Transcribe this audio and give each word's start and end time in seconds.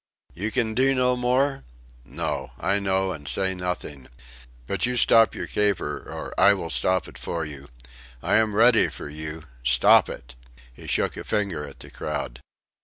"You 0.33 0.49
can 0.49 0.73
do 0.73 0.95
no 0.95 1.15
more? 1.15 1.63
No, 2.03 2.53
I 2.59 2.79
know, 2.79 3.11
and 3.11 3.27
say 3.27 3.53
nothing. 3.53 4.07
But 4.65 4.87
you 4.87 4.97
stop 4.97 5.35
your 5.35 5.45
caper 5.45 5.97
or 5.97 6.33
I 6.39 6.55
will 6.55 6.71
stop 6.71 7.07
it 7.07 7.19
for 7.19 7.45
you. 7.45 7.69
I 8.23 8.37
am 8.37 8.55
ready 8.55 8.87
for 8.87 9.07
you! 9.09 9.43
Stop 9.63 10.09
it!" 10.09 10.33
He 10.73 10.87
shook 10.87 11.15
a 11.17 11.23
finger 11.23 11.67
at 11.67 11.81
the 11.81 11.91
crowd. 11.91 12.39